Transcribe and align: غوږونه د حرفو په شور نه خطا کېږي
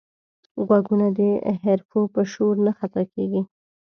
غوږونه 0.65 1.07
د 1.17 1.19
حرفو 1.63 2.01
په 2.13 2.21
شور 2.31 2.55
نه 2.65 2.71
خطا 2.79 3.03
کېږي 3.13 3.41